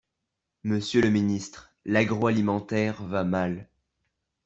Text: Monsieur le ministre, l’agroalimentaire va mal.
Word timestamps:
Monsieur 0.63 0.99
le 0.99 1.11
ministre, 1.11 1.75
l’agroalimentaire 1.85 3.03
va 3.03 3.23
mal. 3.23 3.69